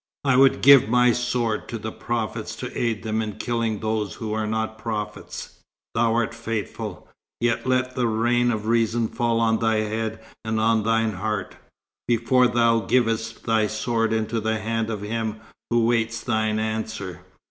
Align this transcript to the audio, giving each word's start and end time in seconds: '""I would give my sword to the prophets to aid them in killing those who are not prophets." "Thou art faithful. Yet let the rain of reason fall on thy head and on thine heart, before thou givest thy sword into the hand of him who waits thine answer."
'""I 0.25 0.35
would 0.35 0.63
give 0.63 0.89
my 0.89 1.11
sword 1.11 1.67
to 1.69 1.77
the 1.77 1.91
prophets 1.91 2.55
to 2.55 2.75
aid 2.75 3.03
them 3.03 3.21
in 3.21 3.33
killing 3.33 3.77
those 3.79 4.15
who 4.15 4.33
are 4.33 4.47
not 4.47 4.79
prophets." 4.79 5.59
"Thou 5.93 6.15
art 6.15 6.33
faithful. 6.33 7.07
Yet 7.39 7.67
let 7.67 7.93
the 7.93 8.07
rain 8.07 8.49
of 8.49 8.65
reason 8.65 9.07
fall 9.07 9.39
on 9.39 9.59
thy 9.59 9.81
head 9.81 10.19
and 10.43 10.59
on 10.59 10.81
thine 10.81 11.11
heart, 11.11 11.55
before 12.07 12.47
thou 12.47 12.79
givest 12.79 13.43
thy 13.43 13.67
sword 13.67 14.11
into 14.11 14.39
the 14.41 14.57
hand 14.57 14.89
of 14.89 15.03
him 15.03 15.39
who 15.69 15.85
waits 15.85 16.19
thine 16.21 16.57
answer." 16.57 17.21